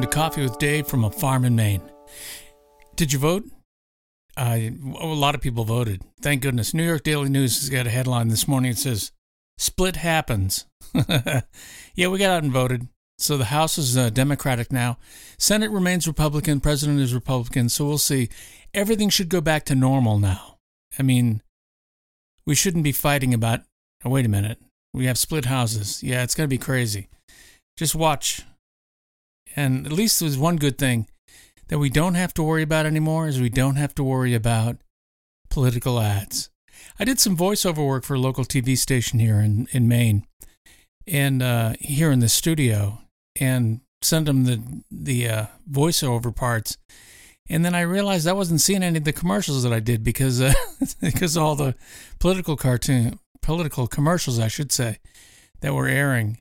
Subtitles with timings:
[0.00, 1.82] Welcome to Coffee with Dave from a farm in Maine.
[2.96, 3.44] Did you vote?
[4.34, 4.58] Uh,
[4.98, 6.02] a lot of people voted.
[6.22, 6.72] Thank goodness.
[6.72, 8.70] New York Daily News has got a headline this morning.
[8.70, 9.12] It says,
[9.58, 10.64] Split happens.
[11.94, 12.88] yeah, we got out and voted.
[13.18, 14.96] So the House is uh, Democratic now.
[15.36, 16.60] Senate remains Republican.
[16.60, 17.68] President is Republican.
[17.68, 18.30] So we'll see.
[18.72, 20.56] Everything should go back to normal now.
[20.98, 21.42] I mean,
[22.46, 23.60] we shouldn't be fighting about,
[24.02, 24.62] oh, wait a minute.
[24.94, 26.02] We have split houses.
[26.02, 27.08] Yeah, it's going to be crazy.
[27.76, 28.44] Just watch.
[29.56, 31.08] And at least there's one good thing
[31.68, 34.78] that we don't have to worry about anymore is we don't have to worry about
[35.50, 36.50] political ads.
[36.98, 40.26] I did some voiceover work for a local TV station here in, in Maine
[41.06, 42.98] and uh, here in the studio
[43.38, 46.76] and sent them the, the uh, voiceover parts.
[47.48, 50.40] And then I realized I wasn't seeing any of the commercials that I did because
[50.40, 50.52] uh,
[51.00, 51.74] because all the
[52.20, 54.98] political cartoon political commercials, I should say,
[55.60, 56.38] that were airing.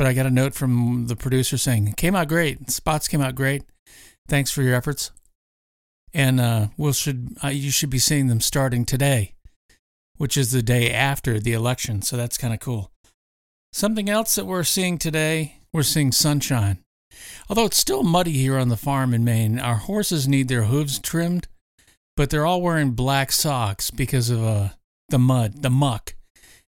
[0.00, 2.70] But I got a note from the producer saying, came out great.
[2.70, 3.64] Spots came out great.
[4.28, 5.10] Thanks for your efforts.
[6.14, 9.34] And uh, we'll should uh, you should be seeing them starting today,
[10.16, 12.00] which is the day after the election.
[12.00, 12.90] So that's kind of cool.
[13.74, 16.78] Something else that we're seeing today, we're seeing sunshine.
[17.50, 20.98] Although it's still muddy here on the farm in Maine, our horses need their hooves
[20.98, 21.46] trimmed,
[22.16, 24.68] but they're all wearing black socks because of uh,
[25.10, 26.14] the mud, the muck.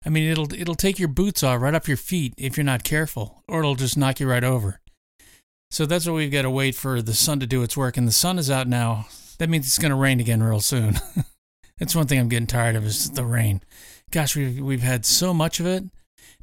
[0.04, 2.84] I mean, it'll it'll take your boots off right off your feet if you're not
[2.84, 4.80] careful, or it'll just knock you right over.
[5.70, 8.06] So that's why we've got to wait for the sun to do its work, and
[8.06, 9.06] the sun is out now.
[9.38, 10.98] That means it's going to rain again real soon.
[11.78, 13.62] that's one thing I'm getting tired of is the rain.
[14.10, 15.84] Gosh, we've we've had so much of it.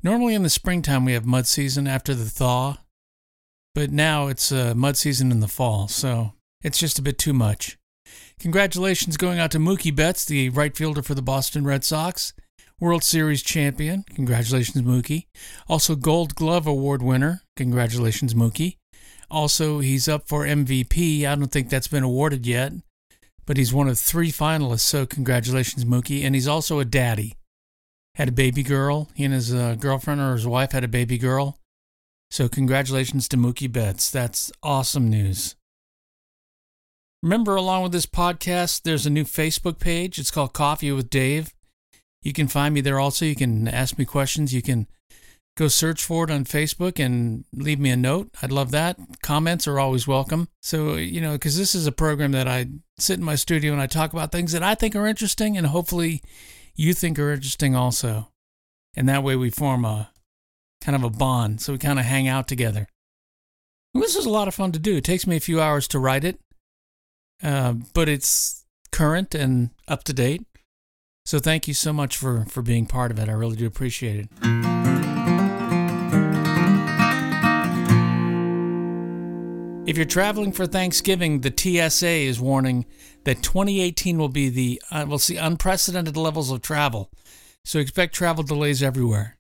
[0.02, 2.78] Normally in the springtime we have mud season after the thaw,
[3.76, 7.34] but now it's uh, mud season in the fall, so it's just a bit too
[7.34, 7.78] much.
[8.40, 12.34] Congratulations going out to Mookie Betts, the right fielder for the Boston Red Sox.
[12.80, 14.04] World Series champion.
[14.16, 15.26] Congratulations, Mookie.
[15.68, 17.42] Also, Gold Glove Award winner.
[17.56, 18.78] Congratulations, Mookie.
[19.30, 21.26] Also, he's up for MVP.
[21.26, 22.74] I don't think that's been awarded yet,
[23.46, 26.24] but he's one of three finalists, so congratulations, Mookie.
[26.24, 27.36] And he's also a daddy.
[28.16, 29.10] Had a baby girl.
[29.14, 31.60] He and his uh, girlfriend or his wife had a baby girl.
[32.32, 34.10] So, congratulations to Mookie Betts.
[34.10, 35.56] That's awesome news.
[37.22, 40.18] Remember, along with this podcast, there's a new Facebook page.
[40.18, 41.54] It's called Coffee with Dave.
[42.22, 43.26] You can find me there also.
[43.26, 44.54] You can ask me questions.
[44.54, 44.88] You can
[45.58, 48.30] go search for it on Facebook and leave me a note.
[48.42, 48.98] I'd love that.
[49.22, 50.48] Comments are always welcome.
[50.62, 53.82] So, you know, because this is a program that I sit in my studio and
[53.82, 56.22] I talk about things that I think are interesting and hopefully
[56.76, 58.30] you think are interesting also.
[58.96, 60.12] And that way we form a
[60.82, 61.62] kind of a bond.
[61.62, 62.88] So we kind of hang out together.
[63.94, 64.98] And this is a lot of fun to do.
[64.98, 66.40] It takes me a few hours to write it,
[67.44, 70.46] uh, but it's current and up to date.
[71.30, 73.30] So thank you so much for, for being part of it.
[73.30, 74.30] I really do appreciate it.
[79.88, 82.88] If you're traveling for Thanksgiving, the TSA is warning
[83.26, 87.12] that 2018 will be the uh, we'll see unprecedented levels of travel.
[87.64, 89.38] So expect travel delays everywhere.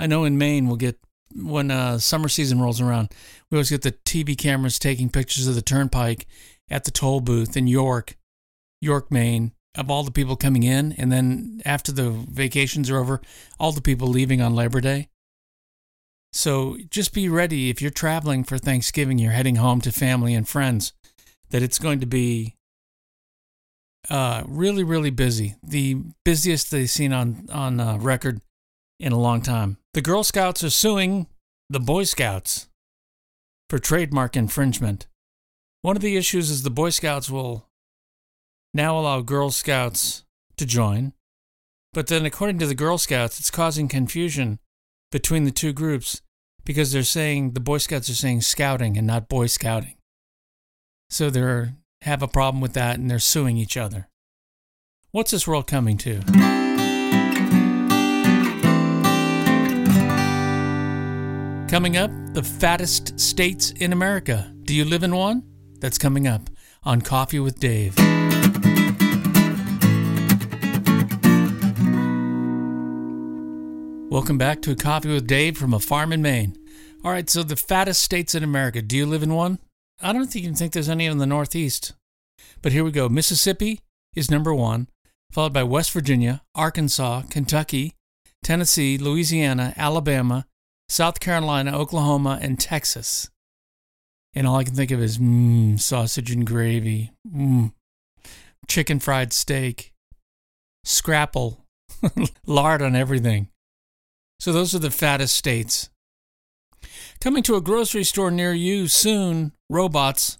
[0.00, 0.98] I know in Maine we'll get
[1.32, 3.12] when uh, summer season rolls around,
[3.52, 6.26] we always get the TV cameras taking pictures of the turnpike
[6.68, 8.16] at the toll booth in York,
[8.80, 13.20] York, Maine, of all the people coming in, and then after the vacations are over,
[13.58, 15.08] all the people leaving on Labor Day.
[16.32, 20.46] So just be ready if you're traveling for Thanksgiving, you're heading home to family and
[20.46, 20.92] friends,
[21.50, 22.56] that it's going to be
[24.10, 25.54] uh, really, really busy.
[25.62, 28.40] The busiest they've seen on on uh, record
[28.98, 29.78] in a long time.
[29.94, 31.28] The Girl Scouts are suing
[31.70, 32.68] the Boy Scouts
[33.70, 35.06] for trademark infringement.
[35.82, 37.67] One of the issues is the Boy Scouts will
[38.74, 40.24] now allow Girl Scouts
[40.56, 41.12] to join.
[41.92, 44.58] But then, according to the Girl Scouts, it's causing confusion
[45.10, 46.22] between the two groups
[46.64, 49.96] because they're saying the Boy Scouts are saying scouting and not Boy Scouting.
[51.08, 54.08] So they're have a problem with that and they're suing each other.
[55.10, 56.20] What's this world coming to?
[61.68, 64.52] Coming up, the fattest states in America.
[64.62, 65.42] Do you live in one?
[65.80, 66.48] That's coming up
[66.82, 67.96] on Coffee with Dave.
[74.18, 76.56] Welcome back to a Coffee with Dave from a farm in Maine.
[77.04, 78.82] All right, so the fattest states in America.
[78.82, 79.60] Do you live in one?
[80.02, 81.92] I don't think you can think there's any in the Northeast.
[82.60, 83.08] But here we go.
[83.08, 83.78] Mississippi
[84.16, 84.88] is number one,
[85.30, 87.94] followed by West Virginia, Arkansas, Kentucky,
[88.42, 90.46] Tennessee, Louisiana, Alabama,
[90.88, 93.30] South Carolina, Oklahoma, and Texas.
[94.34, 97.72] And all I can think of is mmm, sausage and gravy, mmm,
[98.66, 99.92] chicken fried steak,
[100.84, 101.64] scrapple,
[102.46, 103.48] lard on everything.
[104.40, 105.90] So those are the fattest states.
[107.20, 110.38] Coming to a grocery store near you soon, robots.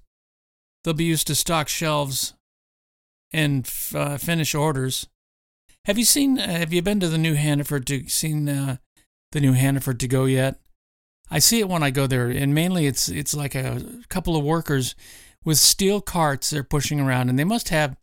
[0.85, 2.35] They'll be used to stock shelves
[3.33, 5.09] and uh, finish orders.
[5.85, 6.39] Have you seen?
[6.39, 8.77] Uh, have you been to the new Hannaford to seen uh,
[9.33, 10.61] the new Hannaford to go yet?
[11.31, 14.45] I see it when I go there, and mainly it's it's like a couple of
[14.45, 14.95] workers
[15.45, 17.97] with steel carts they're pushing around, and they must have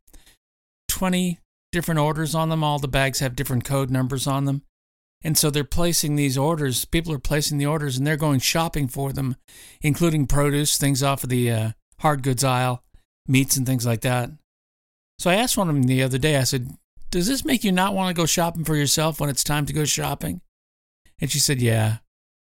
[0.87, 1.39] twenty
[1.71, 2.63] different orders on them.
[2.63, 4.63] All the bags have different code numbers on them,
[5.25, 6.85] and so they're placing these orders.
[6.85, 9.35] People are placing the orders, and they're going shopping for them,
[9.81, 12.83] including produce, things off of the uh, hard goods aisle,
[13.27, 14.29] meats and things like that.
[15.17, 16.37] So I asked one of them the other day.
[16.37, 16.77] I said,
[17.09, 19.73] "Does this make you not want to go shopping for yourself when it's time to
[19.73, 20.41] go shopping?"
[21.19, 21.97] And she said, "Yeah."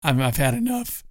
[0.01, 1.03] I've, I've had enough.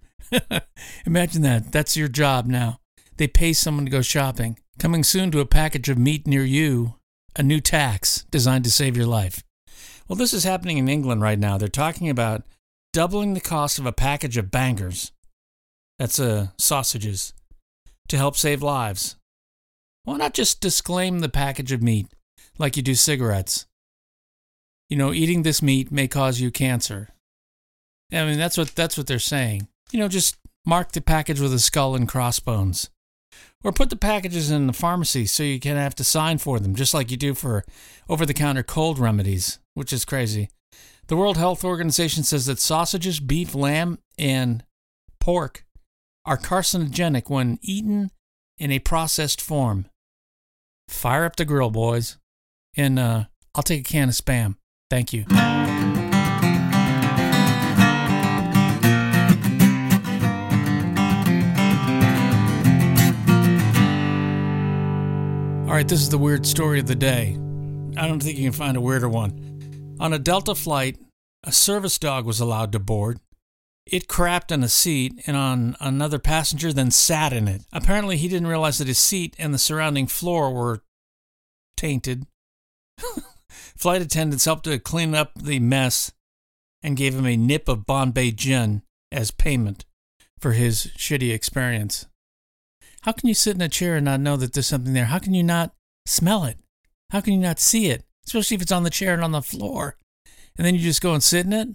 [1.05, 1.71] Imagine that.
[1.71, 2.79] That's your job now.
[3.17, 4.57] They pay someone to go shopping.
[4.79, 6.95] Coming soon to a package of meat near you,
[7.35, 9.43] a new tax designed to save your life.
[10.11, 11.57] Well, this is happening in England right now.
[11.57, 12.43] They're talking about
[12.91, 15.13] doubling the cost of a package of bangers.
[15.99, 17.33] That's uh, sausages
[18.09, 19.15] to help save lives.
[20.03, 22.07] Why not just disclaim the package of meat
[22.57, 23.67] like you do cigarettes?
[24.89, 27.07] You know, eating this meat may cause you cancer.
[28.11, 29.69] I mean, that's what that's what they're saying.
[29.93, 30.35] You know, just
[30.65, 32.89] mark the package with a skull and crossbones,
[33.63, 36.75] or put the packages in the pharmacy so you can have to sign for them,
[36.75, 37.63] just like you do for
[38.09, 40.49] over-the-counter cold remedies, which is crazy.
[41.07, 44.63] The World Health Organization says that sausages, beef, lamb, and
[45.19, 45.65] pork
[46.25, 48.11] are carcinogenic when eaten
[48.57, 49.87] in a processed form.
[50.87, 52.17] Fire up the grill, boys,
[52.77, 53.25] and uh,
[53.55, 54.55] I'll take a can of spam.
[54.89, 55.25] Thank you.
[65.67, 67.37] All right, this is the weird story of the day.
[67.97, 69.50] I don't think you can find a weirder one.
[70.01, 70.97] On a Delta flight,
[71.43, 73.19] a service dog was allowed to board.
[73.85, 77.61] It crapped on a seat and on another passenger, then sat in it.
[77.71, 80.81] Apparently, he didn't realize that his seat and the surrounding floor were
[81.77, 82.25] tainted.
[83.77, 86.11] Flight attendants helped to clean up the mess
[86.81, 88.81] and gave him a nip of Bombay gin
[89.11, 89.85] as payment
[90.39, 92.07] for his shitty experience.
[93.01, 95.05] How can you sit in a chair and not know that there's something there?
[95.05, 95.75] How can you not
[96.07, 96.57] smell it?
[97.11, 98.03] How can you not see it?
[98.25, 99.97] Especially if it's on the chair and on the floor.
[100.57, 101.69] And then you just go and sit in it?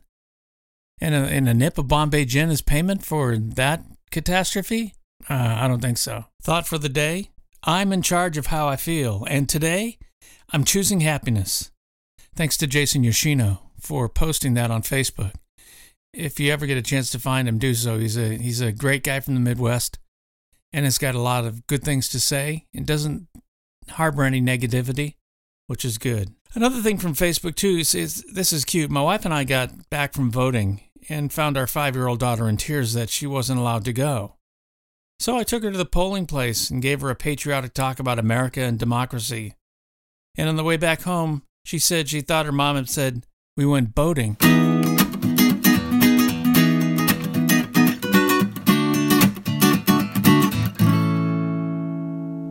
[1.01, 4.95] And a, and a nip of Bombay gin is payment for that catastrophe?
[5.29, 6.25] Uh, I don't think so.
[6.43, 7.31] Thought for the day?
[7.65, 9.27] I'm in charge of how I feel.
[9.29, 9.99] And today,
[10.53, 11.71] I'm choosing happiness.
[12.35, 15.33] Thanks to Jason Yoshino for posting that on Facebook.
[16.15, 17.99] If you ever get a chance to find him, do so.
[17.99, 19.99] He's a he's a great guy from the Midwest
[20.77, 22.67] and it's got a lot of good things to say.
[22.75, 23.29] It doesn't
[23.89, 25.15] harbor any negativity,
[25.67, 26.35] which is good.
[26.55, 28.91] Another thing from Facebook too is, is this is cute.
[28.91, 32.95] My wife and I got back from voting and found our five-year-old daughter in tears
[32.95, 34.37] that she wasn't allowed to go.
[35.19, 38.19] So I took her to the polling place and gave her a patriotic talk about
[38.19, 39.55] America and democracy.
[40.37, 43.25] And on the way back home, she said she thought her mom had said
[43.57, 44.37] we went boating.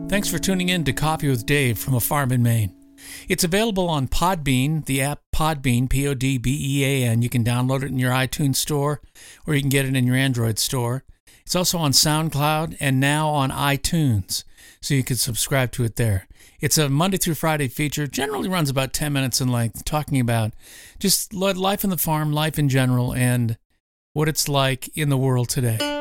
[0.08, 2.75] Thanks for tuning in to Coffee with Dave from a farm in Maine.
[3.28, 7.22] It's available on Podbean, the app Podbean, P O D B E A N.
[7.22, 9.00] You can download it in your iTunes store
[9.46, 11.04] or you can get it in your Android store.
[11.42, 14.42] It's also on SoundCloud and now on iTunes,
[14.80, 16.26] so you can subscribe to it there.
[16.60, 20.54] It's a Monday through Friday feature, generally runs about 10 minutes in length, talking about
[20.98, 23.58] just life in the farm, life in general, and
[24.12, 25.95] what it's like in the world today.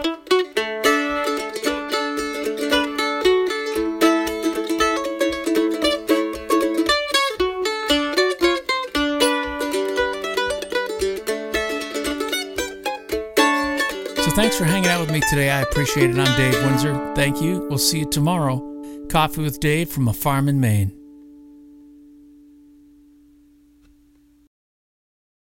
[14.36, 15.50] Thanks for hanging out with me today.
[15.50, 16.18] I appreciate it.
[16.18, 17.14] I'm Dave Windsor.
[17.16, 17.66] Thank you.
[17.70, 18.62] We'll see you tomorrow.
[19.10, 20.92] Coffee with Dave from a farm in Maine.